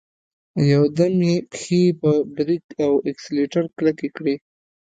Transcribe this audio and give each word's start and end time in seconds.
يودم 0.71 1.15
يې 1.29 1.37
پښې 1.51 1.81
په 1.99 2.11
بريک 2.35 2.65
او 2.85 2.93
اکسلېټر 3.11 3.63
کلکې 3.77 4.07
کړې. 4.17 4.35